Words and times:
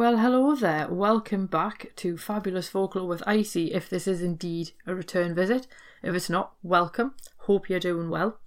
Well, 0.00 0.16
hello 0.16 0.54
there. 0.54 0.88
Welcome 0.88 1.44
back 1.44 1.92
to 1.96 2.16
Fabulous 2.16 2.70
Folklore 2.70 3.06
with 3.06 3.22
Icy. 3.26 3.74
If 3.74 3.90
this 3.90 4.06
is 4.06 4.22
indeed 4.22 4.70
a 4.86 4.94
return 4.94 5.34
visit, 5.34 5.66
if 6.02 6.14
it's 6.14 6.30
not, 6.30 6.54
welcome. 6.62 7.12
Hope 7.40 7.68
you're 7.68 7.78
doing 7.78 8.08
well. 8.08 8.40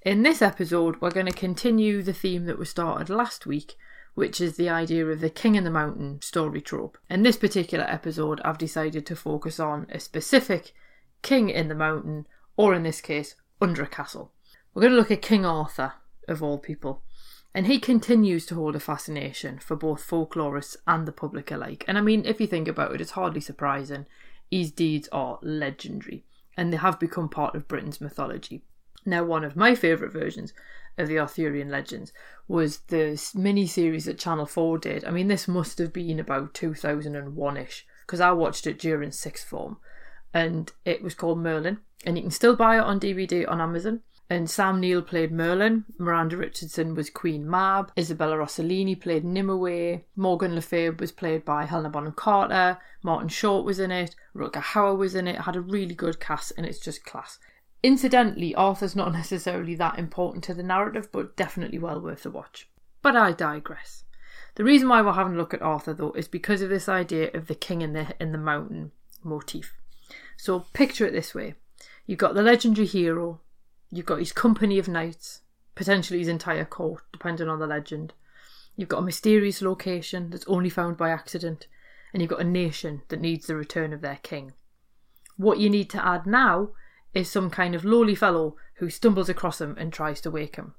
In 0.00 0.22
this 0.22 0.40
episode, 0.40 1.02
we're 1.02 1.10
going 1.10 1.26
to 1.26 1.32
continue 1.32 2.00
the 2.00 2.14
theme 2.14 2.46
that 2.46 2.58
was 2.58 2.70
started 2.70 3.10
last 3.10 3.44
week, 3.44 3.74
which 4.14 4.40
is 4.40 4.56
the 4.56 4.70
idea 4.70 5.04
of 5.04 5.20
the 5.20 5.28
King 5.28 5.56
in 5.56 5.64
the 5.64 5.70
Mountain 5.70 6.22
story 6.22 6.62
trope. 6.62 6.96
In 7.10 7.22
this 7.22 7.36
particular 7.36 7.84
episode, 7.84 8.40
I've 8.42 8.56
decided 8.56 9.04
to 9.04 9.14
focus 9.14 9.60
on 9.60 9.86
a 9.90 10.00
specific 10.00 10.72
king 11.20 11.50
in 11.50 11.68
the 11.68 11.74
mountain, 11.74 12.26
or 12.56 12.72
in 12.72 12.82
this 12.82 13.02
case, 13.02 13.34
under 13.60 13.82
a 13.82 13.86
castle. 13.86 14.32
We're 14.72 14.80
going 14.80 14.94
to 14.94 14.98
look 14.98 15.10
at 15.10 15.20
King 15.20 15.44
Arthur, 15.44 15.92
of 16.28 16.42
all 16.42 16.56
people 16.56 17.02
and 17.54 17.66
he 17.66 17.78
continues 17.78 18.44
to 18.46 18.56
hold 18.56 18.74
a 18.74 18.80
fascination 18.80 19.58
for 19.58 19.76
both 19.76 20.06
folklorists 20.06 20.76
and 20.86 21.06
the 21.06 21.12
public 21.12 21.52
alike. 21.52 21.84
And 21.86 21.96
I 21.96 22.00
mean, 22.00 22.24
if 22.26 22.40
you 22.40 22.48
think 22.48 22.66
about 22.66 22.92
it, 22.94 23.00
it's 23.00 23.12
hardly 23.12 23.40
surprising. 23.40 24.06
His 24.50 24.72
deeds 24.72 25.08
are 25.12 25.38
legendary, 25.40 26.24
and 26.56 26.72
they 26.72 26.76
have 26.78 26.98
become 26.98 27.28
part 27.28 27.54
of 27.54 27.68
Britain's 27.68 28.00
mythology. 28.00 28.62
Now, 29.06 29.24
one 29.24 29.44
of 29.44 29.54
my 29.54 29.74
favourite 29.74 30.12
versions 30.12 30.52
of 30.98 31.08
the 31.08 31.18
Arthurian 31.18 31.68
legends 31.68 32.12
was 32.48 32.78
the 32.88 33.20
mini 33.34 33.66
series 33.66 34.06
that 34.06 34.18
Channel 34.18 34.46
4 34.46 34.78
did. 34.78 35.04
I 35.04 35.10
mean, 35.10 35.28
this 35.28 35.46
must 35.46 35.78
have 35.78 35.92
been 35.92 36.18
about 36.18 36.54
2001 36.54 37.56
ish, 37.56 37.86
because 38.06 38.20
I 38.20 38.32
watched 38.32 38.66
it 38.66 38.78
during 38.78 39.12
sixth 39.12 39.46
form, 39.46 39.76
and 40.32 40.72
it 40.84 41.02
was 41.02 41.14
called 41.14 41.38
Merlin, 41.38 41.78
and 42.04 42.16
you 42.16 42.22
can 42.22 42.30
still 42.30 42.56
buy 42.56 42.78
it 42.78 42.82
on 42.82 42.98
DVD 42.98 43.48
on 43.48 43.60
Amazon. 43.60 44.00
And 44.30 44.48
Sam 44.48 44.80
Neill 44.80 45.02
played 45.02 45.30
Merlin, 45.30 45.84
Miranda 45.98 46.36
Richardson 46.36 46.94
was 46.94 47.10
Queen 47.10 47.48
Mab, 47.48 47.92
Isabella 47.98 48.36
Rossellini 48.36 48.98
played 48.98 49.22
Nimue, 49.22 50.00
Morgan 50.16 50.54
Le 50.54 50.62
Fay 50.62 50.88
was 50.90 51.12
played 51.12 51.44
by 51.44 51.66
Helena 51.66 51.90
Bonham 51.90 52.12
Carter, 52.12 52.78
Martin 53.02 53.28
Short 53.28 53.66
was 53.66 53.78
in 53.78 53.90
it, 53.90 54.16
Rutger 54.34 54.62
Hauer 54.62 54.96
was 54.96 55.14
in 55.14 55.28
it, 55.28 55.42
had 55.42 55.56
a 55.56 55.60
really 55.60 55.94
good 55.94 56.20
cast 56.20 56.52
and 56.56 56.64
it's 56.64 56.78
just 56.78 57.04
class. 57.04 57.38
Incidentally, 57.82 58.54
Arthur's 58.54 58.96
not 58.96 59.12
necessarily 59.12 59.74
that 59.74 59.98
important 59.98 60.42
to 60.44 60.54
the 60.54 60.62
narrative, 60.62 61.12
but 61.12 61.36
definitely 61.36 61.78
well 61.78 62.00
worth 62.00 62.22
the 62.22 62.30
watch. 62.30 62.68
But 63.02 63.16
I 63.16 63.32
digress. 63.32 64.04
The 64.54 64.64
reason 64.64 64.88
why 64.88 65.02
we're 65.02 65.12
having 65.12 65.34
a 65.34 65.36
look 65.36 65.52
at 65.52 65.62
Arthur 65.62 65.92
though 65.92 66.12
is 66.12 66.28
because 66.28 66.62
of 66.62 66.70
this 66.70 66.88
idea 66.88 67.30
of 67.34 67.46
the 67.46 67.54
king 67.54 67.82
in 67.82 67.92
the 67.92 68.14
in 68.18 68.32
the 68.32 68.38
mountain 68.38 68.92
motif. 69.22 69.76
So 70.36 70.60
picture 70.72 71.06
it 71.06 71.12
this 71.12 71.34
way. 71.34 71.54
You've 72.06 72.18
got 72.18 72.34
the 72.34 72.42
legendary 72.42 72.86
hero, 72.86 73.40
You've 73.90 74.06
got 74.06 74.18
his 74.18 74.32
company 74.32 74.78
of 74.78 74.88
knights, 74.88 75.42
potentially 75.74 76.18
his 76.18 76.28
entire 76.28 76.64
court, 76.64 77.02
depending 77.12 77.48
on 77.48 77.58
the 77.58 77.66
legend. 77.66 78.12
You've 78.76 78.88
got 78.88 78.98
a 78.98 79.02
mysterious 79.02 79.62
location 79.62 80.30
that's 80.30 80.46
only 80.46 80.68
found 80.68 80.96
by 80.96 81.10
accident, 81.10 81.68
and 82.12 82.20
you've 82.20 82.30
got 82.30 82.40
a 82.40 82.44
nation 82.44 83.02
that 83.08 83.20
needs 83.20 83.46
the 83.46 83.56
return 83.56 83.92
of 83.92 84.00
their 84.00 84.18
king. 84.22 84.52
What 85.36 85.58
you 85.58 85.70
need 85.70 85.90
to 85.90 86.04
add 86.04 86.26
now 86.26 86.70
is 87.12 87.30
some 87.30 87.50
kind 87.50 87.74
of 87.74 87.84
lowly 87.84 88.14
fellow 88.14 88.56
who 88.74 88.90
stumbles 88.90 89.28
across 89.28 89.60
him 89.60 89.76
and 89.78 89.92
tries 89.92 90.20
to 90.22 90.30
wake 90.30 90.56
him. 90.56 90.74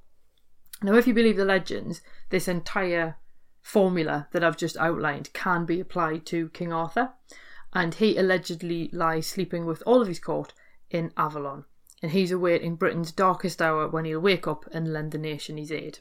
Now, 0.81 0.95
if 0.95 1.07
you 1.07 1.13
believe 1.13 1.37
the 1.37 1.45
legends, 1.45 2.01
this 2.29 2.47
entire 2.47 3.17
formula 3.61 4.27
that 4.31 4.43
I've 4.43 4.57
just 4.57 4.77
outlined 4.77 5.31
can 5.33 5.65
be 5.65 5.79
applied 5.79 6.25
to 6.27 6.49
King 6.49 6.73
Arthur, 6.73 7.13
and 7.73 7.95
he 7.95 8.17
allegedly 8.17 8.89
lies 8.91 9.27
sleeping 9.27 9.65
with 9.65 9.81
all 9.85 10.01
of 10.01 10.07
his 10.07 10.19
court 10.19 10.53
in 10.89 11.13
Avalon 11.17 11.65
and 12.01 12.11
he's 12.11 12.31
awaiting 12.31 12.75
Britain's 12.75 13.11
darkest 13.11 13.61
hour 13.61 13.87
when 13.87 14.05
he'll 14.05 14.19
wake 14.19 14.47
up 14.47 14.65
and 14.71 14.91
lend 14.91 15.11
the 15.11 15.17
nation 15.17 15.57
his 15.57 15.71
aid. 15.71 15.99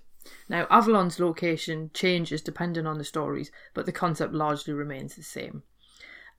Now, 0.49 0.67
Avalon's 0.71 1.21
location 1.21 1.91
changes 1.93 2.41
depending 2.41 2.87
on 2.87 2.97
the 2.99 3.05
stories, 3.05 3.51
but 3.75 3.87
the 3.87 3.93
concept 3.93 4.33
largely 4.33 4.73
remains 4.73 5.15
the 5.15 5.23
same. 5.23 5.63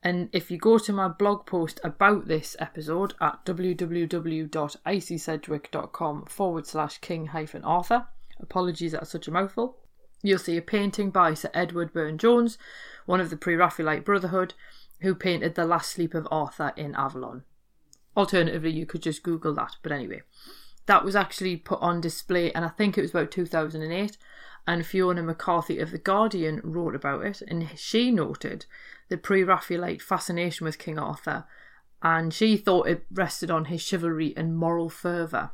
And 0.04 0.30
if 0.34 0.52
you 0.52 0.58
go 0.58 0.78
to 0.78 0.94
my 0.94 1.08
blog 1.08 1.46
post 1.46 1.80
about 1.84 2.28
this 2.28 2.56
episode 2.60 3.14
at 3.20 3.44
www.icysedgwick.com 3.46 6.26
forward 6.26 6.68
slash 6.68 6.98
king 7.00 7.28
hyphen 7.28 7.64
Arthur, 7.64 8.08
apologies 8.40 8.92
that's 8.92 9.10
such 9.10 9.28
a 9.28 9.32
mouthful, 9.32 9.78
you'll 10.22 10.38
see 10.38 10.58
a 10.58 10.62
painting 10.62 11.10
by 11.10 11.34
Sir 11.34 11.50
Edward 11.54 11.94
Burne 11.94 12.18
Jones, 12.18 12.58
one 13.06 13.20
of 13.20 13.32
the 13.32 13.38
Pre 13.38 13.56
Raphaelite 13.56 14.06
Brotherhood, 14.06 14.54
who 15.02 15.16
painted 15.16 15.56
The 15.56 15.66
Last 15.66 15.92
Sleep 15.92 16.14
of 16.14 16.28
Arthur 16.30 16.72
in 16.76 16.94
Avalon. 16.96 17.44
Alternatively, 18.16 18.72
you 18.72 18.86
could 18.86 19.02
just 19.02 19.24
Google 19.24 19.54
that. 19.56 19.76
But 19.82 19.92
anyway, 19.92 20.22
that 20.86 21.04
was 21.04 21.16
actually 21.16 21.58
put 21.58 21.82
on 21.82 22.02
display, 22.02 22.52
and 22.54 22.64
I 22.64 22.70
think 22.70 22.98
it 22.98 23.02
was 23.02 23.12
about 23.12 23.32
2008. 23.32 24.18
And 24.68 24.86
Fiona 24.86 25.22
McCarthy 25.22 25.80
of 25.80 25.92
The 25.92 26.00
Guardian 26.00 26.60
wrote 26.64 26.96
about 26.96 27.24
it, 27.24 27.42
and 27.48 27.70
she 27.76 28.10
noted 28.12 28.66
the 29.10 29.18
pre 29.18 29.44
Raphaelite 29.44 30.02
fascination 30.02 30.66
with 30.66 30.80
King 30.80 30.98
Arthur, 30.98 31.46
and 32.02 32.34
she 32.34 32.58
thought 32.58 32.88
it 32.88 33.06
rested 33.12 33.52
on 33.52 33.66
his 33.66 33.82
chivalry 33.82 34.34
and 34.36 34.58
moral 34.58 34.90
fervour. 34.90 35.52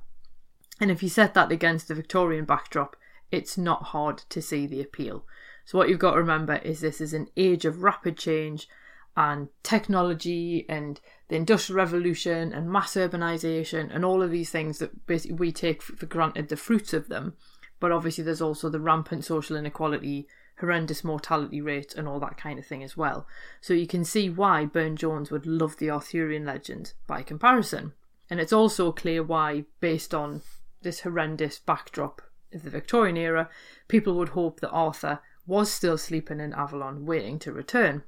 And 0.79 0.89
if 0.89 1.03
you 1.03 1.09
set 1.09 1.33
that 1.33 1.51
against 1.51 1.87
the 1.87 1.95
Victorian 1.95 2.45
backdrop, 2.45 2.95
it's 3.31 3.57
not 3.57 3.83
hard 3.83 4.19
to 4.29 4.41
see 4.41 4.65
the 4.65 4.81
appeal. 4.81 5.25
So, 5.65 5.77
what 5.77 5.89
you've 5.89 5.99
got 5.99 6.11
to 6.11 6.17
remember 6.17 6.55
is 6.55 6.79
this 6.79 7.01
is 7.01 7.13
an 7.13 7.27
age 7.37 7.65
of 7.65 7.83
rapid 7.83 8.17
change 8.17 8.67
and 9.15 9.49
technology 9.63 10.65
and 10.69 10.99
the 11.27 11.35
industrial 11.35 11.77
revolution 11.77 12.53
and 12.53 12.71
mass 12.71 12.95
urbanization 12.95 13.93
and 13.93 14.05
all 14.05 14.21
of 14.21 14.31
these 14.31 14.49
things 14.49 14.79
that 14.79 15.05
basically 15.05 15.35
we 15.35 15.51
take 15.51 15.81
for 15.81 16.05
granted 16.05 16.49
the 16.49 16.57
fruits 16.57 16.93
of 16.93 17.07
them. 17.09 17.35
But 17.79 17.91
obviously 17.91 18.23
there's 18.23 18.41
also 18.41 18.69
the 18.69 18.79
rampant 18.79 19.25
social 19.25 19.57
inequality 19.57 20.27
horrendous 20.61 21.03
mortality 21.03 21.59
rate 21.59 21.95
and 21.95 22.07
all 22.07 22.19
that 22.19 22.37
kind 22.37 22.59
of 22.59 22.65
thing 22.65 22.83
as 22.83 22.95
well. 22.95 23.27
So 23.59 23.73
you 23.73 23.87
can 23.87 24.05
see 24.05 24.29
why 24.29 24.65
burne 24.65 24.95
jones 24.95 25.31
would 25.31 25.45
love 25.45 25.77
the 25.77 25.89
arthurian 25.89 26.45
legend 26.45 26.93
by 27.07 27.23
comparison. 27.23 27.93
And 28.29 28.39
it's 28.39 28.53
also 28.53 28.91
clear 28.91 29.23
why 29.23 29.65
based 29.81 30.13
on 30.13 30.43
this 30.81 31.01
horrendous 31.01 31.59
backdrop 31.59 32.21
of 32.53 32.63
the 32.63 32.69
victorian 32.69 33.17
era 33.17 33.49
people 33.87 34.13
would 34.15 34.29
hope 34.29 34.59
that 34.59 34.71
arthur 34.71 35.19
was 35.45 35.71
still 35.71 35.97
sleeping 35.97 36.39
in 36.39 36.53
avalon 36.53 37.05
waiting 37.05 37.39
to 37.39 37.51
return 37.51 38.03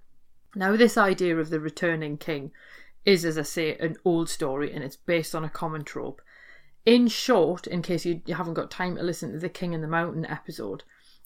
now, 0.56 0.75
this 0.75 0.97
idea 0.97 1.38
of 1.38 1.50
the 1.50 1.59
returning 1.59 2.18
king 2.18 2.52
is, 3.06 3.25
as 3.25 3.38
I 3.38 3.41
say, 3.41 3.75
an 3.78 3.97
old 4.06 4.30
story 4.30 4.74
and 4.74 4.84
it's 4.84 4.96
based 4.96 5.36
on 5.36 5.44
a 5.44 5.50
common 5.50 5.84
trope. 5.84 6.22
In 6.86 7.08
short, 7.08 7.66
in 7.66 7.81
case 7.81 8.06
you, 8.06 8.22
haven't 8.28 8.56
got 8.56 8.69
time 8.69 8.96
to 8.97 9.03
listen 9.03 9.31
to 9.31 9.40
the 9.40 9.50
King 9.50 9.74
in 9.74 9.81
the 9.81 9.88
Mountain 9.88 10.25
episode, 10.25 10.84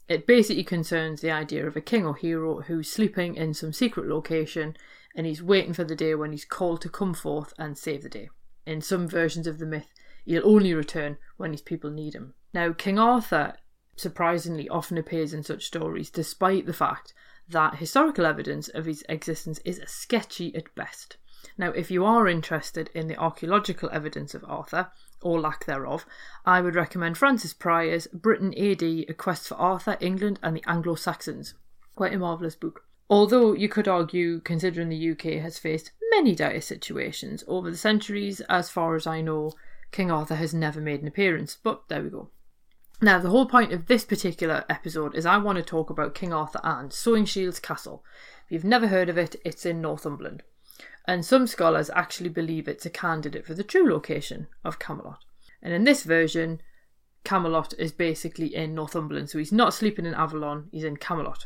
it 0.08 0.28
basically 0.28 0.64
concerns 0.64 1.22
the 1.22 1.32
idea 1.32 1.68
of 1.68 1.76
a 1.76 1.82
king 1.82 2.06
or 2.06 2.16
hero 2.16 2.62
who's 2.62 2.90
sleeping 2.90 3.36
in 3.36 3.54
some 3.54 3.74
secret 3.74 4.08
location 4.08 4.78
and 5.16 5.26
he's 5.26 5.42
waiting 5.42 5.74
for 5.74 5.84
the 5.84 5.96
day 5.96 6.14
when 6.16 6.32
he's 6.32 6.46
called 6.46 6.80
to 6.82 6.90
come 6.90 7.14
forth 7.14 7.54
and 7.58 7.78
save 7.78 8.04
the 8.04 8.09
day. 8.09 8.30
In 8.66 8.82
some 8.82 9.08
versions 9.08 9.48
of 9.48 9.58
the 9.58 9.66
myth, 9.66 9.92
he'll 10.26 10.48
only 10.48 10.74
return 10.74 11.18
when 11.38 11.52
his 11.52 11.62
people 11.62 11.90
need 11.90 12.14
him. 12.14 12.36
Now, 12.54 12.72
King 12.72 13.00
Arthur 13.00 13.56
surprisingly 13.97 14.69
often 14.69 14.97
appears 14.97 15.34
in 15.34 15.44
such 15.44 15.66
stories, 15.66 16.09
despite 16.09 16.66
the 16.66 16.74
fact 16.74 17.13
that 17.50 17.75
historical 17.75 18.25
evidence 18.25 18.69
of 18.69 18.85
his 18.85 19.03
existence 19.09 19.59
is 19.66 19.81
sketchy 19.85 20.56
at 20.56 20.74
best. 20.75 21.17
Now, 21.58 21.72
if 21.72 21.91
you 21.91 22.05
are 22.05 22.28
interested 22.28 22.90
in 22.94 23.08
the 23.08 23.17
archaeological 23.17 23.90
evidence 23.91 24.34
of 24.34 24.46
Arthur, 24.47 24.91
or 25.22 25.40
lack 25.40 25.66
thereof, 25.66 26.05
I 26.46 26.61
would 26.61 26.76
recommend 26.76 27.17
Francis 27.17 27.53
Pryor's 27.53 28.08
Britain 28.08 28.53
AD 28.58 28.84
A 28.84 29.14
Quest 29.14 29.47
for 29.47 29.55
Arthur, 29.55 29.97
England 29.99 30.40
and 30.44 30.55
the 30.55 30.64
Anglo 30.67 30.96
Saxons. 30.96 31.55
Quite 31.96 32.14
a 32.14 32.20
marvellous 32.20 32.55
book. 32.55 32.84
Although 33.09 33.53
you 33.53 33.70
could 33.70 33.88
argue, 33.88 34.41
considering 34.41 34.90
the 34.90 35.11
UK 35.11 35.41
has 35.41 35.58
faced 35.58 35.91
many 36.11 36.35
dire 36.35 36.61
situations 36.61 37.44
over 37.47 37.72
the 37.72 37.78
centuries, 37.78 38.41
as 38.41 38.70
far 38.70 38.96
as 38.96 39.08
I 39.08 39.22
know, 39.22 39.53
King 39.91 40.11
Arthur 40.11 40.35
has 40.35 40.53
never 40.53 40.82
made 40.82 41.02
an 41.02 41.08
appearance, 41.08 41.58
but 41.61 41.88
there 41.88 42.03
we 42.03 42.09
go. 42.09 42.29
Now, 42.99 43.20
the 43.20 43.29
whole 43.29 43.46
point 43.46 43.73
of 43.73 43.85
this 43.85 44.03
particular 44.03 44.66
episode 44.70 45.14
is 45.14 45.26
I 45.26 45.38
want 45.38 45.58
to 45.58 45.64
talk 45.64 45.91
about 45.91 46.16
King 46.16 46.34
Arthur 46.34 46.59
and 46.64 46.90
Sewingshields 46.90 47.61
Castle. 47.61 48.03
If 48.46 48.52
you've 48.52 48.64
never 48.64 48.88
heard 48.88 49.08
of 49.08 49.20
it, 49.20 49.35
it's 49.46 49.67
in 49.67 49.82
Northumberland. 49.82 50.41
And 51.05 51.23
some 51.23 51.46
scholars 51.46 51.91
actually 51.94 52.29
believe 52.29 52.67
it's 52.67 52.88
a 52.88 52.90
candidate 52.90 53.46
for 53.46 53.53
the 53.53 53.64
true 53.64 53.88
location 53.88 54.47
of 54.64 54.79
Camelot. 54.79 55.20
And 55.61 55.73
in 55.73 55.84
this 55.84 56.03
version, 56.03 56.59
Camelot 57.23 57.73
is 57.78 57.91
basically 57.91 58.55
in 58.55 58.73
Northumberland, 58.73 59.29
so 59.29 59.38
he's 59.38 59.52
not 59.52 59.76
sleeping 59.76 60.08
in 60.08 60.16
Avalon, 60.16 60.67
he's 60.72 60.84
in 60.84 60.97
Camelot. 60.97 61.46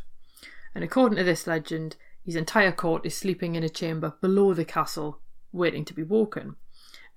And 0.74 0.86
according 0.86 1.18
to 1.18 1.24
this 1.26 1.48
legend, 1.48 1.98
his 2.24 2.38
entire 2.38 2.72
court 2.72 3.06
is 3.06 3.18
sleeping 3.18 3.56
in 3.56 3.64
a 3.64 3.70
chamber 3.70 4.14
below 4.22 4.54
the 4.54 4.64
castle 4.64 5.20
waiting 5.52 5.84
to 5.84 5.94
be 5.94 6.04
woken. 6.04 6.56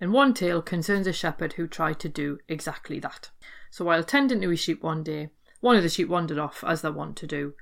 And 0.00 0.12
one 0.12 0.34
tale 0.34 0.60
concerns 0.60 1.06
a 1.06 1.12
shepherd 1.12 1.54
who 1.54 1.66
tried 1.66 2.00
to 2.00 2.08
do 2.08 2.38
exactly 2.48 2.98
that. 3.00 3.30
So 3.70 3.84
while 3.84 4.04
tending 4.04 4.40
to 4.40 4.50
his 4.50 4.60
sheep 4.60 4.82
one 4.82 5.02
day, 5.02 5.30
one 5.60 5.76
of 5.76 5.82
the 5.82 5.88
sheep 5.88 6.08
wandered 6.08 6.38
off, 6.38 6.62
as 6.66 6.82
they're 6.82 6.92
wont 6.92 7.16
to 7.18 7.26
do, 7.26 7.54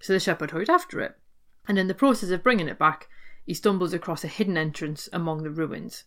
so 0.00 0.12
the 0.12 0.20
shepherd 0.20 0.52
hurried 0.52 0.70
after 0.70 1.00
it. 1.00 1.16
And 1.66 1.78
in 1.78 1.88
the 1.88 1.94
process 1.94 2.30
of 2.30 2.42
bringing 2.42 2.68
it 2.68 2.78
back, 2.78 3.08
he 3.44 3.54
stumbles 3.54 3.92
across 3.92 4.24
a 4.24 4.28
hidden 4.28 4.56
entrance 4.56 5.08
among 5.12 5.42
the 5.42 5.50
ruins. 5.50 6.04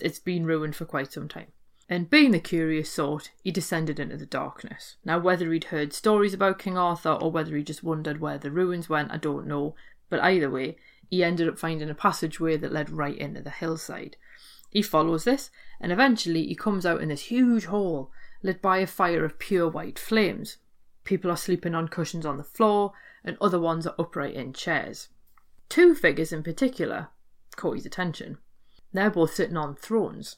It's 0.00 0.18
been 0.18 0.44
ruined 0.44 0.76
for 0.76 0.84
quite 0.84 1.12
some 1.12 1.28
time. 1.28 1.52
And 1.88 2.08
being 2.08 2.30
the 2.30 2.40
curious 2.40 2.90
sort, 2.90 3.30
he 3.42 3.50
descended 3.50 4.00
into 4.00 4.16
the 4.16 4.26
darkness. 4.26 4.96
Now, 5.04 5.18
whether 5.18 5.52
he'd 5.52 5.64
heard 5.64 5.92
stories 5.92 6.32
about 6.32 6.58
King 6.58 6.78
Arthur 6.78 7.12
or 7.12 7.30
whether 7.30 7.56
he 7.56 7.62
just 7.62 7.82
wondered 7.82 8.20
where 8.20 8.38
the 8.38 8.50
ruins 8.50 8.88
went, 8.88 9.10
I 9.10 9.16
don't 9.16 9.46
know. 9.46 9.74
But 10.08 10.20
either 10.20 10.50
way, 10.50 10.76
he 11.08 11.22
ended 11.22 11.48
up 11.48 11.58
finding 11.58 11.90
a 11.90 11.94
passageway 11.94 12.56
that 12.56 12.72
led 12.72 12.90
right 12.90 13.16
into 13.16 13.42
the 13.42 13.50
hillside. 13.50 14.16
He 14.72 14.80
follows 14.80 15.24
this, 15.24 15.50
and 15.78 15.92
eventually 15.92 16.46
he 16.46 16.54
comes 16.54 16.86
out 16.86 17.02
in 17.02 17.10
this 17.10 17.24
huge 17.24 17.66
hall, 17.66 18.10
lit 18.42 18.62
by 18.62 18.78
a 18.78 18.86
fire 18.86 19.22
of 19.22 19.38
pure 19.38 19.68
white 19.68 19.98
flames. 19.98 20.56
People 21.04 21.30
are 21.30 21.36
sleeping 21.36 21.74
on 21.74 21.88
cushions 21.88 22.24
on 22.24 22.38
the 22.38 22.42
floor, 22.42 22.94
and 23.22 23.36
other 23.38 23.60
ones 23.60 23.86
are 23.86 23.94
upright 23.98 24.34
in 24.34 24.54
chairs. 24.54 25.10
Two 25.68 25.94
figures 25.94 26.32
in 26.32 26.42
particular 26.42 27.08
caught 27.54 27.76
his 27.76 27.84
attention. 27.84 28.38
They're 28.94 29.10
both 29.10 29.34
sitting 29.34 29.58
on 29.58 29.76
thrones, 29.76 30.36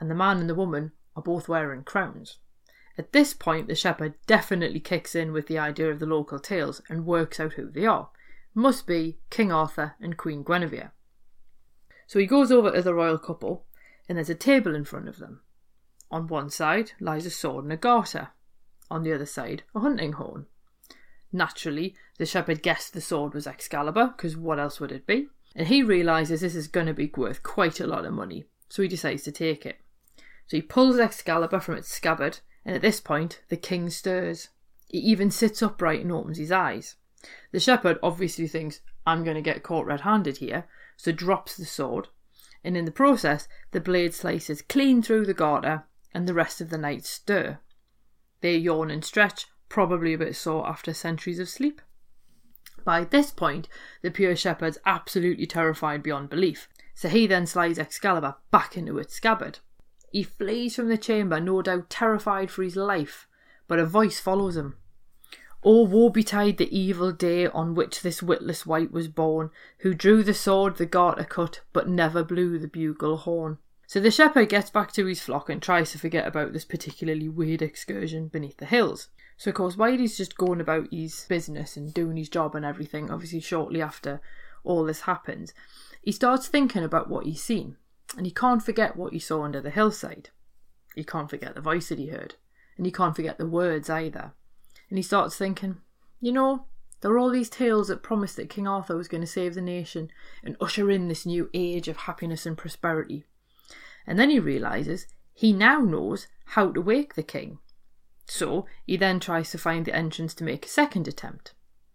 and 0.00 0.10
the 0.10 0.14
man 0.14 0.38
and 0.38 0.48
the 0.48 0.54
woman 0.54 0.92
are 1.14 1.22
both 1.22 1.46
wearing 1.46 1.84
crowns. 1.84 2.38
At 2.96 3.12
this 3.12 3.34
point, 3.34 3.68
the 3.68 3.74
shepherd 3.74 4.14
definitely 4.26 4.80
kicks 4.80 5.14
in 5.14 5.32
with 5.32 5.48
the 5.48 5.58
idea 5.58 5.90
of 5.90 5.98
the 5.98 6.06
local 6.06 6.38
tales 6.38 6.80
and 6.88 7.04
works 7.04 7.38
out 7.38 7.54
who 7.54 7.70
they 7.70 7.84
are. 7.84 8.08
Must 8.54 8.86
be 8.86 9.18
King 9.28 9.52
Arthur 9.52 9.96
and 10.00 10.16
Queen 10.16 10.42
Guinevere. 10.42 10.92
So 12.06 12.18
he 12.18 12.26
goes 12.26 12.50
over 12.50 12.70
to 12.70 12.80
the 12.80 12.94
royal 12.94 13.18
couple, 13.18 13.65
and 14.08 14.16
there's 14.16 14.30
a 14.30 14.34
table 14.34 14.74
in 14.74 14.84
front 14.84 15.08
of 15.08 15.18
them. 15.18 15.40
On 16.10 16.26
one 16.26 16.50
side 16.50 16.92
lies 17.00 17.26
a 17.26 17.30
sword 17.30 17.64
and 17.64 17.72
a 17.72 17.76
garter, 17.76 18.28
on 18.90 19.02
the 19.02 19.12
other 19.12 19.26
side, 19.26 19.64
a 19.74 19.80
hunting 19.80 20.12
horn. 20.12 20.46
Naturally, 21.32 21.94
the 22.18 22.26
shepherd 22.26 22.62
guessed 22.62 22.92
the 22.92 23.00
sword 23.00 23.34
was 23.34 23.46
Excalibur, 23.46 24.14
because 24.16 24.36
what 24.36 24.60
else 24.60 24.80
would 24.80 24.92
it 24.92 25.06
be? 25.06 25.28
And 25.54 25.68
he 25.68 25.82
realises 25.82 26.40
this 26.40 26.54
is 26.54 26.68
going 26.68 26.86
to 26.86 26.94
be 26.94 27.12
worth 27.16 27.42
quite 27.42 27.80
a 27.80 27.86
lot 27.86 28.04
of 28.04 28.12
money, 28.12 28.44
so 28.68 28.82
he 28.82 28.88
decides 28.88 29.22
to 29.24 29.32
take 29.32 29.66
it. 29.66 29.78
So 30.46 30.56
he 30.56 30.62
pulls 30.62 30.98
Excalibur 30.98 31.60
from 31.60 31.76
its 31.76 31.88
scabbard, 31.88 32.38
and 32.64 32.76
at 32.76 32.82
this 32.82 33.00
point, 33.00 33.40
the 33.48 33.56
king 33.56 33.90
stirs. 33.90 34.48
He 34.88 34.98
even 34.98 35.30
sits 35.30 35.62
upright 35.62 36.02
and 36.02 36.12
opens 36.12 36.38
his 36.38 36.52
eyes. 36.52 36.94
The 37.50 37.60
shepherd 37.60 37.98
obviously 38.02 38.46
thinks, 38.46 38.80
I'm 39.04 39.24
going 39.24 39.34
to 39.34 39.42
get 39.42 39.62
caught 39.62 39.86
red 39.86 40.02
handed 40.02 40.36
here, 40.36 40.68
so 40.96 41.10
drops 41.10 41.56
the 41.56 41.64
sword, 41.64 42.08
and 42.66 42.76
in 42.76 42.84
the 42.84 42.90
process, 42.90 43.46
the 43.70 43.80
blade 43.80 44.12
slices 44.12 44.60
clean 44.60 45.00
through 45.00 45.24
the 45.24 45.32
garter, 45.32 45.84
and 46.12 46.28
the 46.28 46.34
rest 46.34 46.60
of 46.60 46.68
the 46.68 46.76
knights 46.76 47.08
stir. 47.08 47.60
They 48.40 48.56
yawn 48.56 48.90
and 48.90 49.04
stretch, 49.04 49.46
probably 49.68 50.12
a 50.12 50.18
bit 50.18 50.34
sore 50.34 50.68
after 50.68 50.92
centuries 50.92 51.38
of 51.38 51.48
sleep. 51.48 51.80
By 52.84 53.04
this 53.04 53.30
point, 53.30 53.68
the 54.02 54.10
pure 54.10 54.34
shepherd's 54.34 54.78
absolutely 54.84 55.46
terrified 55.46 56.02
beyond 56.02 56.28
belief, 56.28 56.68
so 56.94 57.08
he 57.08 57.26
then 57.26 57.46
slides 57.46 57.78
Excalibur 57.78 58.34
back 58.50 58.76
into 58.76 58.98
its 58.98 59.14
scabbard. 59.14 59.60
He 60.10 60.22
flees 60.22 60.76
from 60.76 60.88
the 60.88 60.98
chamber, 60.98 61.40
no 61.40 61.62
doubt 61.62 61.88
terrified 61.88 62.50
for 62.50 62.62
his 62.62 62.76
life, 62.76 63.28
but 63.68 63.78
a 63.78 63.86
voice 63.86 64.18
follows 64.18 64.56
him. 64.56 64.76
Oh, 65.62 65.84
woe 65.84 66.10
betide 66.10 66.58
the 66.58 66.76
evil 66.76 67.12
day 67.12 67.46
on 67.46 67.74
which 67.74 68.02
this 68.02 68.22
witless 68.22 68.66
wight 68.66 68.92
was 68.92 69.08
born, 69.08 69.50
who 69.78 69.94
drew 69.94 70.22
the 70.22 70.34
sword 70.34 70.76
the 70.76 70.86
garter 70.86 71.24
cut, 71.24 71.60
but 71.72 71.88
never 71.88 72.22
blew 72.22 72.58
the 72.58 72.68
bugle 72.68 73.16
horn. 73.16 73.58
So 73.88 74.00
the 74.00 74.10
shepherd 74.10 74.48
gets 74.48 74.70
back 74.70 74.92
to 74.92 75.06
his 75.06 75.20
flock 75.20 75.48
and 75.48 75.62
tries 75.62 75.92
to 75.92 75.98
forget 75.98 76.26
about 76.26 76.52
this 76.52 76.64
particularly 76.64 77.28
weird 77.28 77.62
excursion 77.62 78.28
beneath 78.28 78.56
the 78.56 78.66
hills. 78.66 79.08
So, 79.36 79.50
of 79.50 79.54
course, 79.54 79.76
while 79.76 79.96
he's 79.96 80.16
just 80.16 80.36
going 80.36 80.60
about 80.60 80.88
his 80.90 81.26
business 81.28 81.76
and 81.76 81.92
doing 81.92 82.16
his 82.16 82.28
job 82.28 82.54
and 82.54 82.64
everything, 82.64 83.10
obviously, 83.10 83.40
shortly 83.40 83.82
after 83.82 84.20
all 84.64 84.84
this 84.84 85.02
happens, 85.02 85.52
he 86.02 86.10
starts 86.10 86.48
thinking 86.48 86.82
about 86.82 87.08
what 87.08 87.26
he's 87.26 87.42
seen. 87.42 87.76
And 88.16 88.26
he 88.26 88.32
can't 88.32 88.62
forget 88.62 88.96
what 88.96 89.12
he 89.12 89.18
saw 89.18 89.42
under 89.42 89.60
the 89.60 89.70
hillside. 89.70 90.30
He 90.94 91.04
can't 91.04 91.28
forget 91.30 91.54
the 91.54 91.60
voice 91.60 91.88
that 91.90 91.98
he 91.98 92.08
heard. 92.08 92.36
And 92.76 92.86
he 92.86 92.92
can't 92.92 93.14
forget 93.14 93.38
the 93.38 93.46
words 93.46 93.90
either. 93.90 94.32
And 94.88 94.98
he 94.98 95.02
starts 95.02 95.36
thinking, 95.36 95.78
you 96.20 96.32
know, 96.32 96.66
there 97.00 97.10
were 97.10 97.18
all 97.18 97.30
these 97.30 97.50
tales 97.50 97.88
that 97.88 98.02
promised 98.02 98.36
that 98.36 98.48
King 98.48 98.66
Arthur 98.66 98.96
was 98.96 99.08
going 99.08 99.20
to 99.20 99.26
save 99.26 99.54
the 99.54 99.60
nation 99.60 100.10
and 100.42 100.56
usher 100.60 100.90
in 100.90 101.08
this 101.08 101.26
new 101.26 101.50
age 101.52 101.88
of 101.88 101.98
happiness 101.98 102.46
and 102.46 102.56
prosperity. 102.56 103.24
And 104.06 104.18
then 104.18 104.30
he 104.30 104.38
realizes 104.38 105.06
he 105.34 105.52
now 105.52 105.80
knows 105.80 106.28
how 106.46 106.70
to 106.72 106.80
wake 106.80 107.14
the 107.14 107.22
king. 107.22 107.58
So 108.26 108.66
he 108.86 108.96
then 108.96 109.20
tries 109.20 109.50
to 109.50 109.58
find 109.58 109.84
the 109.84 109.94
entrance 109.94 110.34
to 110.34 110.44
make 110.44 110.66
a 110.66 110.70
second 110.70 111.06
attempt. 111.06 111.52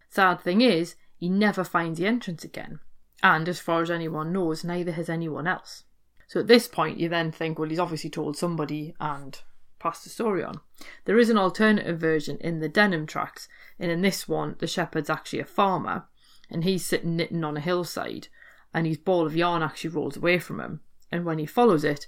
Sad 0.08 0.40
thing 0.40 0.60
is, 0.60 0.94
he 1.16 1.28
never 1.28 1.64
finds 1.64 1.98
the 1.98 2.06
entrance 2.06 2.44
again. 2.44 2.80
And 3.22 3.48
as 3.48 3.60
far 3.60 3.82
as 3.82 3.90
anyone 3.90 4.32
knows, 4.32 4.64
neither 4.64 4.92
has 4.92 5.08
anyone 5.08 5.46
else. 5.46 5.84
So 6.26 6.40
at 6.40 6.46
this 6.46 6.68
point, 6.68 6.98
you 6.98 7.08
then 7.08 7.30
think, 7.30 7.58
well, 7.58 7.68
he's 7.68 7.78
obviously 7.78 8.10
told 8.10 8.36
somebody 8.36 8.94
and 8.98 9.40
passed 9.82 10.04
the 10.04 10.10
story 10.10 10.44
on. 10.44 10.60
There 11.04 11.18
is 11.18 11.28
an 11.28 11.36
alternative 11.36 11.98
version 11.98 12.38
in 12.40 12.60
the 12.60 12.68
Denham 12.68 13.06
Tracts, 13.06 13.48
and 13.78 13.90
in 13.90 14.02
this 14.02 14.28
one, 14.28 14.56
the 14.58 14.66
shepherd's 14.66 15.10
actually 15.10 15.40
a 15.40 15.44
farmer, 15.44 16.04
and 16.48 16.62
he's 16.62 16.84
sitting 16.84 17.16
knitting 17.16 17.42
on 17.42 17.56
a 17.56 17.60
hillside, 17.60 18.28
and 18.72 18.86
his 18.86 18.98
ball 18.98 19.26
of 19.26 19.36
yarn 19.36 19.62
actually 19.62 19.90
rolls 19.90 20.16
away 20.16 20.38
from 20.38 20.60
him, 20.60 20.80
and 21.10 21.24
when 21.24 21.38
he 21.38 21.46
follows 21.46 21.84
it, 21.84 22.06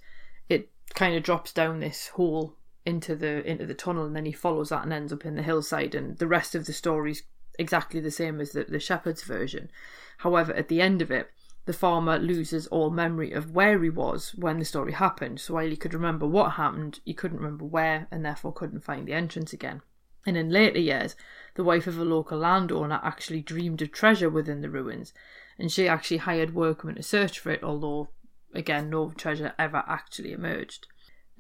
it 0.49 0.71
kind 0.95 1.17
of 1.17 1.23
drops 1.23 1.53
down 1.53 1.81
this 1.81 2.09
hole 2.09 2.57
into 2.87 3.17
the 3.17 3.45
into 3.45 3.67
the 3.67 3.75
tunnel, 3.75 4.05
and 4.05 4.15
then 4.15 4.27
he 4.27 4.33
follows 4.33 4.69
that 4.69 4.85
and 4.85 4.93
ends 4.93 5.13
up 5.13 5.25
in 5.25 5.37
the 5.37 5.43
hillside. 5.43 5.95
And 5.95 6.19
the 6.19 6.27
rest 6.27 6.55
of 6.55 6.67
the 6.67 6.73
story's 6.73 7.23
exactly 7.59 8.01
the 8.01 8.11
same 8.11 8.41
as 8.41 8.53
the, 8.53 8.65
the 8.65 8.81
shepherd's 8.81 9.23
version. 9.23 9.71
However, 10.19 10.53
at 10.53 10.69
the 10.69 10.81
end 10.81 11.03
of 11.03 11.11
it, 11.11 11.31
the 11.67 11.73
farmer 11.73 12.19
loses 12.19 12.67
all 12.69 12.91
memory 12.91 13.33
of 13.33 13.53
where 13.53 13.83
he 13.83 13.91
was 13.91 14.35
when 14.37 14.59
the 14.59 14.65
story 14.65 14.93
happened. 14.93 15.41
So 15.41 15.55
while 15.55 15.69
he 15.69 15.77
could 15.77 15.95
remember 15.95 16.27
what 16.27 16.53
happened, 16.53 17.01
he 17.05 17.15
couldn't 17.15 17.39
remember 17.39 17.65
where, 17.65 18.07
and 18.11 18.25
therefore 18.25 18.53
couldn't 18.53 18.85
find 18.85 19.09
the 19.09 19.15
entrance 19.15 19.53
again. 19.53 19.83
And 20.27 20.37
in 20.37 20.51
later 20.51 20.79
years, 20.79 21.17
the 21.55 21.65
wife 21.65 21.87
of 21.87 21.99
a 21.99 22.05
local 22.05 22.39
landowner 22.39 23.01
actually 23.03 23.41
dreamed 23.41 23.83
of 23.83 23.93
treasure 23.93 24.31
within 24.31 24.61
the 24.61 24.71
ruins, 24.71 25.13
and 25.59 25.71
she 25.71 25.89
actually 25.89 26.19
hired 26.19 26.55
workmen 26.55 26.97
to 26.97 27.03
search 27.03 27.39
for 27.39 27.51
it, 27.51 27.63
although 27.63 28.09
Again, 28.55 28.89
no 28.89 29.11
treasure 29.11 29.53
ever 29.59 29.83
actually 29.89 30.33
emerged. 30.33 30.87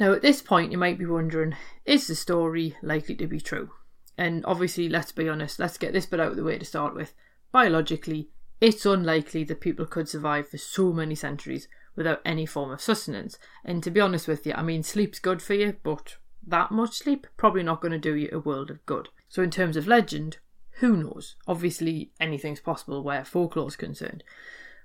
Now, 0.00 0.12
at 0.12 0.23
this 0.23 0.43
point, 0.43 0.73
you 0.73 0.78
might 0.78 0.99
be 0.99 1.07
wondering 1.07 1.54
is 1.85 2.09
the 2.09 2.16
story 2.16 2.76
likely 2.83 3.14
to 3.16 3.28
be 3.28 3.40
true? 3.40 3.71
And 4.19 4.45
obviously, 4.45 4.88
let's 4.88 5.12
be 5.12 5.28
honest, 5.28 5.61
let's 5.61 5.78
get 5.78 5.93
this 5.93 6.07
bit 6.07 6.19
out 6.19 6.33
of 6.33 6.37
the 6.37 6.45
way 6.45 6.59
to 6.59 6.64
start 6.64 6.95
with. 6.95 7.14
Biologically, 7.52 8.31
it's 8.64 8.87
unlikely 8.87 9.44
that 9.44 9.61
people 9.61 9.85
could 9.85 10.09
survive 10.09 10.49
for 10.49 10.56
so 10.56 10.90
many 10.90 11.14
centuries 11.14 11.68
without 11.94 12.23
any 12.25 12.47
form 12.47 12.71
of 12.71 12.80
sustenance. 12.80 13.38
And 13.62 13.83
to 13.83 13.90
be 13.90 14.00
honest 14.00 14.26
with 14.26 14.47
you, 14.47 14.54
I 14.54 14.62
mean, 14.62 14.83
sleep's 14.83 15.18
good 15.18 15.42
for 15.42 15.52
you, 15.52 15.76
but 15.83 16.16
that 16.47 16.71
much 16.71 16.94
sleep 16.94 17.26
probably 17.37 17.62
not 17.62 17.83
going 17.83 17.92
to 17.92 17.99
do 17.99 18.16
you 18.16 18.30
a 18.33 18.38
world 18.38 18.71
of 18.71 18.85
good. 18.87 19.11
So, 19.28 19.42
in 19.42 19.50
terms 19.50 19.76
of 19.76 19.87
legend, 19.87 20.38
who 20.78 20.97
knows? 20.97 21.37
Obviously, 21.47 22.12
anything's 22.18 22.61
possible 22.61 23.04
where 23.04 23.23
folklore's 23.23 23.76
concerned. 23.76 24.25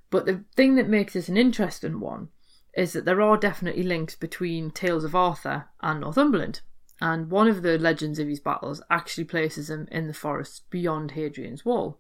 But 0.10 0.26
the 0.26 0.44
thing 0.58 0.76
that 0.76 0.90
makes 0.90 1.14
this 1.14 1.30
an 1.30 1.38
interesting 1.38 2.02
one 2.02 2.28
is 2.74 2.92
that 2.92 3.06
there 3.06 3.22
are 3.22 3.38
definitely 3.38 3.84
links 3.84 4.16
between 4.16 4.72
Tales 4.72 5.06
of 5.06 5.16
Arthur 5.16 5.68
and 5.80 6.02
Northumberland. 6.02 6.60
And 7.00 7.32
one 7.32 7.48
of 7.48 7.62
the 7.62 7.80
legends 7.80 8.20
of 8.20 8.28
his 8.28 8.42
battles 8.42 8.82
actually 8.90 9.24
places 9.24 9.70
him 9.70 9.88
in 9.90 10.08
the 10.08 10.14
forests 10.14 10.64
beyond 10.70 11.12
Hadrian's 11.12 11.64
Wall. 11.64 11.98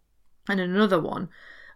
And 0.50 0.60
in 0.60 0.76
another 0.76 1.00
one, 1.00 1.30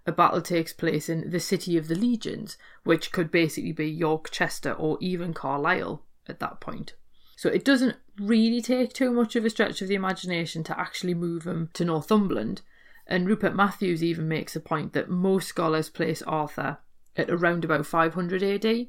a 0.06 0.12
battle 0.12 0.42
takes 0.42 0.74
place 0.74 1.08
in 1.08 1.30
the 1.30 1.40
City 1.40 1.78
of 1.78 1.88
the 1.88 1.96
Legions, 1.96 2.58
which 2.84 3.12
could 3.12 3.32
basically 3.32 3.72
be 3.72 3.90
York, 3.90 4.30
Chester, 4.32 4.74
or 4.74 4.98
even 5.00 5.34
Carlisle 5.34 6.04
at 6.28 6.40
that 6.40 6.60
point. 6.60 6.94
So 7.36 7.50
it 7.50 7.66
doesn't 7.66 7.98
really 8.20 8.62
take 8.62 8.94
too 8.94 9.12
much 9.12 9.36
of 9.36 9.46
a 9.46 9.50
stretch 9.50 9.82
of 9.82 9.88
the 9.88 9.96
imagination 9.96 10.64
to 10.66 10.80
actually 10.80 11.14
move 11.14 11.46
him 11.46 11.70
to 11.74 11.86
Northumberland, 11.86 12.62
and 13.08 13.28
Rupert 13.28 13.56
Matthews 13.56 14.04
even 14.04 14.28
makes 14.28 14.56
a 14.56 14.62
point 14.62 14.94
that 14.94 15.10
most 15.10 15.48
scholars 15.48 15.90
place 15.90 16.22
Arthur 16.24 16.78
at 17.16 17.30
around 17.30 17.64
about 17.64 17.86
500 17.86 18.44
AD, 18.44 18.88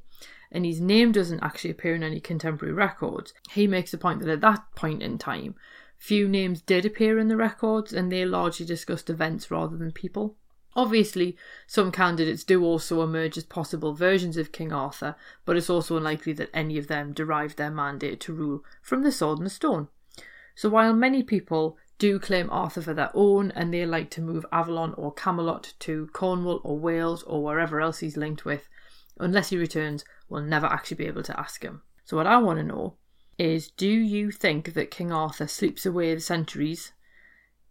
and 0.50 0.64
his 0.64 0.80
name 0.80 1.12
doesn't 1.12 1.42
actually 1.42 1.70
appear 1.70 1.94
in 1.94 2.02
any 2.02 2.20
contemporary 2.20 2.74
records. 2.74 3.34
He 3.50 3.66
makes 3.66 3.92
a 3.92 3.98
point 3.98 4.20
that 4.20 4.30
at 4.30 4.40
that 4.40 4.64
point 4.74 5.02
in 5.02 5.18
time, 5.18 5.54
few 5.96 6.28
names 6.28 6.60
did 6.60 6.84
appear 6.84 7.18
in 7.18 7.28
the 7.28 7.36
records, 7.36 7.92
and 7.92 8.10
they 8.10 8.24
largely 8.24 8.66
discussed 8.66 9.10
events 9.10 9.50
rather 9.50 9.76
than 9.76 9.92
people. 9.92 10.36
Obviously, 10.76 11.36
some 11.66 11.92
candidates 11.92 12.42
do 12.42 12.64
also 12.64 13.02
emerge 13.02 13.36
as 13.38 13.44
possible 13.44 13.94
versions 13.94 14.36
of 14.36 14.52
King 14.52 14.72
Arthur, 14.72 15.14
but 15.44 15.56
it's 15.56 15.70
also 15.70 15.96
unlikely 15.96 16.32
that 16.34 16.50
any 16.52 16.78
of 16.78 16.88
them 16.88 17.12
derived 17.12 17.56
their 17.56 17.70
mandate 17.70 18.20
to 18.20 18.32
rule 18.32 18.64
from 18.82 19.02
the 19.02 19.12
sword 19.12 19.38
and 19.38 19.46
the 19.46 19.50
stone. 19.50 19.88
So 20.56 20.68
while 20.68 20.92
many 20.92 21.22
people 21.22 21.78
do 21.98 22.18
claim 22.18 22.50
Arthur 22.50 22.82
for 22.82 22.94
their 22.94 23.10
own, 23.14 23.52
and 23.52 23.72
they 23.72 23.86
like 23.86 24.10
to 24.10 24.20
move 24.20 24.44
Avalon 24.50 24.94
or 24.94 25.12
Camelot 25.12 25.74
to 25.80 26.08
Cornwall 26.12 26.60
or 26.64 26.78
Wales 26.78 27.22
or 27.22 27.42
wherever 27.42 27.80
else 27.80 28.00
he's 28.00 28.16
linked 28.16 28.44
with. 28.44 28.68
unless 29.20 29.50
he 29.50 29.56
returns, 29.56 30.04
we'll 30.28 30.42
never 30.42 30.66
actually 30.66 30.96
be 30.96 31.06
able 31.06 31.22
to 31.22 31.38
ask 31.38 31.62
him. 31.62 31.82
So, 32.04 32.16
what 32.16 32.26
I 32.26 32.36
want 32.38 32.58
to 32.58 32.64
know 32.64 32.96
is 33.38 33.70
do 33.70 33.88
you 33.88 34.32
think 34.32 34.74
that 34.74 34.90
King 34.90 35.12
Arthur 35.12 35.46
sleeps 35.46 35.86
away 35.86 36.12
the 36.14 36.20
centuries? 36.20 36.92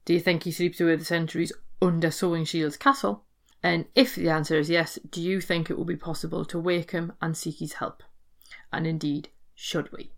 Do 0.05 0.13
you 0.13 0.21
think 0.21 0.43
he 0.43 0.51
sleeps 0.51 0.79
away 0.79 0.95
the 0.95 1.03
centuries 1.03 1.51
under 1.81 2.09
Sewingshields 2.09 2.77
castle? 2.77 3.23
And 3.61 3.85
if 3.95 4.15
the 4.15 4.29
answer 4.29 4.57
is 4.57 4.69
yes, 4.69 4.99
do 5.09 5.21
you 5.21 5.39
think 5.39 5.69
it 5.69 5.77
will 5.77 5.85
be 5.85 5.95
possible 5.95 6.43
to 6.45 6.59
wake 6.59 6.91
him 6.91 7.13
and 7.21 7.35
seek 7.35 7.59
his 7.59 7.73
help? 7.73 8.03
And 8.71 8.85
indeed, 8.85 9.29
should 9.55 9.91
we? 9.91 10.11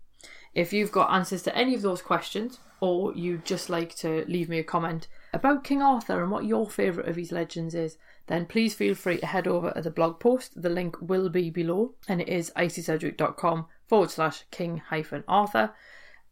If 0.54 0.72
you've 0.72 0.90
got 0.90 1.12
answers 1.12 1.42
to 1.42 1.56
any 1.56 1.74
of 1.74 1.82
those 1.82 2.02
questions, 2.02 2.58
or 2.80 3.14
you'd 3.14 3.44
just 3.44 3.70
like 3.70 3.94
to 3.96 4.24
leave 4.26 4.48
me 4.48 4.58
a 4.58 4.64
comment 4.64 5.06
about 5.32 5.64
King 5.64 5.82
Arthur 5.82 6.22
and 6.22 6.30
what 6.30 6.44
your 6.44 6.68
favourite 6.68 7.08
of 7.08 7.16
his 7.16 7.30
legends 7.30 7.74
is, 7.74 7.98
then 8.26 8.46
please 8.46 8.74
feel 8.74 8.94
free 8.94 9.18
to 9.18 9.26
head 9.26 9.46
over 9.46 9.70
to 9.70 9.82
the 9.82 9.90
blog 9.90 10.18
post. 10.18 10.60
The 10.60 10.68
link 10.68 10.96
will 11.00 11.28
be 11.28 11.50
below, 11.50 11.94
and 12.08 12.20
it 12.20 12.28
is 12.28 12.52
icysedgwick.com 12.56 13.66
forward 13.86 14.10
slash 14.10 14.44
king 14.50 14.78
hyphen 14.78 15.24
Arthur. 15.28 15.72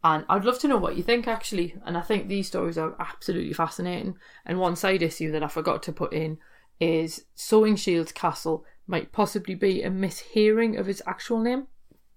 And 0.04 0.26
I'd 0.28 0.44
love 0.44 0.58
to 0.58 0.68
know 0.68 0.76
what 0.76 0.96
you 0.96 1.02
think 1.02 1.26
actually. 1.26 1.75
And 1.87 1.96
I 1.96 2.02
think 2.02 2.28
these 2.28 2.46
stories 2.46 2.76
are 2.76 2.94
absolutely 3.00 3.54
fascinating. 3.54 4.18
And 4.44 4.61
one 4.61 4.76
side 4.76 5.02
issue 5.02 5.32
that 5.32 5.42
I 5.42 5.49
forgot 5.49 5.82
to 5.84 5.92
put 5.92 6.12
in 6.12 6.37
is 6.78 7.25
Sewingshields 7.34 8.12
castle 8.12 8.66
might 8.87 9.12
possibly 9.12 9.54
be 9.54 9.82
a 9.82 9.90
mishearing 9.90 10.78
of 10.78 10.90
its 10.90 11.00
actual 11.06 11.40
name. 11.40 11.68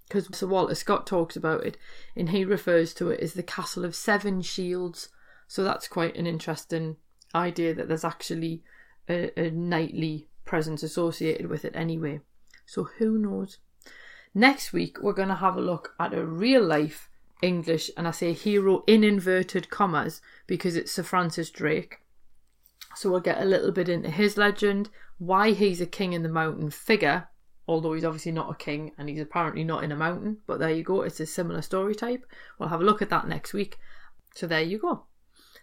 Because 0.05 0.27
Sir 0.37 0.47
Walter 0.47 0.75
Scott 0.75 1.07
talks 1.07 1.37
about 1.37 1.65
it 1.65 1.77
and 2.15 2.29
he 2.29 2.43
refers 2.43 2.93
to 2.95 3.09
it 3.09 3.21
as 3.21 3.33
the 3.33 3.43
Castle 3.43 3.85
of 3.85 3.95
Seven 3.95 4.41
Shields. 4.41 5.09
So 5.47 5.63
that's 5.63 5.87
quite 5.87 6.17
an 6.17 6.27
interesting 6.27 6.97
idea 7.33 7.73
that 7.73 7.87
there's 7.87 8.05
actually 8.05 8.63
a, 9.07 9.37
a 9.39 9.49
knightly 9.51 10.27
presence 10.43 10.83
associated 10.83 11.47
with 11.47 11.63
it 11.63 11.75
anyway. 11.75 12.19
So 12.65 12.89
who 12.97 13.17
knows? 13.17 13.59
Next 14.33 14.73
week, 14.73 14.97
we're 15.01 15.13
going 15.13 15.29
to 15.29 15.35
have 15.35 15.55
a 15.55 15.61
look 15.61 15.93
at 15.99 16.13
a 16.13 16.25
real 16.25 16.63
life 16.63 17.09
English, 17.41 17.91
and 17.95 18.07
I 18.07 18.11
say 18.11 18.33
hero 18.33 18.83
in 18.87 19.03
inverted 19.03 19.69
commas 19.69 20.21
because 20.47 20.75
it's 20.75 20.91
Sir 20.91 21.03
Francis 21.03 21.49
Drake. 21.49 21.99
So 22.95 23.11
we'll 23.11 23.19
get 23.19 23.41
a 23.41 23.45
little 23.45 23.71
bit 23.71 23.89
into 23.89 24.09
his 24.09 24.37
legend, 24.37 24.89
why 25.19 25.51
he's 25.51 25.81
a 25.81 25.85
king 25.85 26.13
in 26.13 26.23
the 26.23 26.29
mountain 26.29 26.71
figure, 26.71 27.27
although 27.67 27.93
he's 27.93 28.05
obviously 28.05 28.31
not 28.31 28.49
a 28.49 28.55
king 28.55 28.91
and 28.97 29.09
he's 29.09 29.21
apparently 29.21 29.63
not 29.63 29.83
in 29.83 29.91
a 29.91 29.95
mountain. 29.95 30.37
But 30.47 30.59
there 30.59 30.71
you 30.71 30.83
go, 30.83 31.01
it's 31.01 31.19
a 31.19 31.25
similar 31.25 31.61
story 31.61 31.93
type. 31.93 32.25
We'll 32.57 32.69
have 32.69 32.81
a 32.81 32.85
look 32.85 33.01
at 33.01 33.09
that 33.09 33.27
next 33.27 33.53
week. 33.53 33.77
So 34.35 34.47
there 34.47 34.61
you 34.61 34.79
go. 34.79 35.03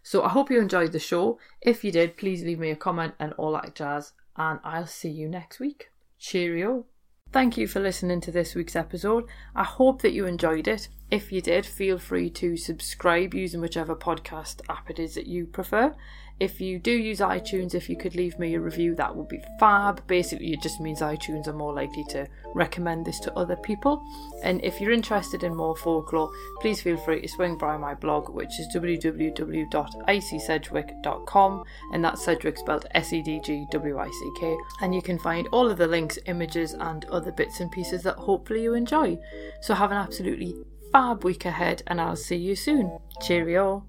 So 0.02 0.22
I 0.22 0.28
hope 0.28 0.50
you 0.50 0.60
enjoyed 0.60 0.92
the 0.92 0.98
show. 0.98 1.38
If 1.60 1.82
you 1.82 1.90
did, 1.90 2.16
please 2.16 2.42
leave 2.44 2.58
me 2.58 2.70
a 2.70 2.76
comment 2.76 3.14
and 3.18 3.32
all 3.34 3.52
that 3.52 3.74
jazz, 3.74 4.12
and 4.36 4.60
I'll 4.62 4.86
see 4.86 5.08
you 5.08 5.28
next 5.28 5.58
week. 5.58 5.90
Cheerio. 6.18 6.84
Thank 7.32 7.56
you 7.56 7.66
for 7.66 7.80
listening 7.80 8.20
to 8.20 8.30
this 8.30 8.54
week's 8.54 8.76
episode. 8.76 9.24
I 9.56 9.64
hope 9.64 10.02
that 10.02 10.12
you 10.12 10.26
enjoyed 10.26 10.68
it. 10.68 10.88
If 11.14 11.30
you 11.30 11.40
did, 11.40 11.64
feel 11.64 11.96
free 11.96 12.28
to 12.30 12.56
subscribe 12.56 13.34
using 13.34 13.60
whichever 13.60 13.94
podcast 13.94 14.62
app 14.68 14.90
it 14.90 14.98
is 14.98 15.14
that 15.14 15.28
you 15.28 15.46
prefer. 15.46 15.94
If 16.40 16.60
you 16.60 16.80
do 16.80 16.90
use 16.90 17.20
iTunes, 17.20 17.72
if 17.72 17.88
you 17.88 17.96
could 17.96 18.16
leave 18.16 18.36
me 18.40 18.56
a 18.56 18.60
review, 18.60 18.96
that 18.96 19.14
would 19.14 19.28
be 19.28 19.40
fab. 19.60 20.04
Basically, 20.08 20.52
it 20.52 20.60
just 20.60 20.80
means 20.80 21.02
iTunes 21.02 21.46
are 21.46 21.52
more 21.52 21.72
likely 21.72 22.02
to 22.08 22.26
recommend 22.56 23.06
this 23.06 23.20
to 23.20 23.32
other 23.34 23.54
people. 23.54 24.04
And 24.42 24.60
if 24.64 24.80
you're 24.80 24.90
interested 24.90 25.44
in 25.44 25.54
more 25.54 25.76
folklore, 25.76 26.32
please 26.60 26.82
feel 26.82 26.96
free 26.96 27.20
to 27.20 27.28
swing 27.28 27.58
by 27.58 27.76
my 27.76 27.94
blog, 27.94 28.30
which 28.30 28.58
is 28.58 28.66
www.icysedgwick.com, 28.74 31.64
and 31.92 32.04
that's 32.04 32.24
Sedgwick 32.24 32.58
spelled 32.58 32.86
S 32.90 33.12
E 33.12 33.22
D 33.22 33.38
G 33.38 33.66
W 33.70 33.98
I 34.00 34.10
C 34.10 34.32
K. 34.40 34.56
And 34.80 34.92
you 34.92 35.00
can 35.00 35.20
find 35.20 35.46
all 35.52 35.70
of 35.70 35.78
the 35.78 35.86
links, 35.86 36.18
images, 36.26 36.72
and 36.72 37.04
other 37.04 37.30
bits 37.30 37.60
and 37.60 37.70
pieces 37.70 38.02
that 38.02 38.16
hopefully 38.16 38.64
you 38.64 38.74
enjoy. 38.74 39.16
So 39.60 39.74
have 39.74 39.92
an 39.92 39.98
absolutely 39.98 40.56
fab 40.94 41.24
week 41.24 41.44
ahead, 41.44 41.82
and 41.88 42.00
I'll 42.00 42.14
see 42.14 42.36
you 42.36 42.54
soon. 42.54 43.00
Cheerio. 43.20 43.84